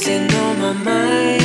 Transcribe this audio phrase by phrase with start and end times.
[0.00, 1.37] dancing on my mind.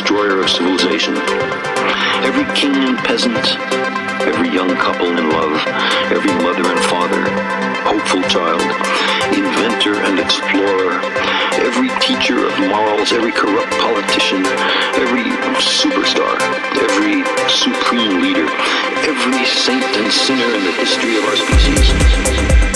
[0.00, 1.14] Destroyer of civilization,
[2.24, 3.36] every king and peasant,
[4.24, 5.52] every young couple in love,
[6.10, 7.22] every mother and father,
[7.84, 8.62] hopeful child,
[9.36, 11.00] inventor and explorer,
[11.60, 14.40] every teacher of morals, every corrupt politician,
[14.96, 15.24] every
[15.60, 16.40] superstar,
[16.80, 17.20] every
[17.50, 18.48] supreme leader,
[19.04, 22.69] every saint and sinner in the history of our species.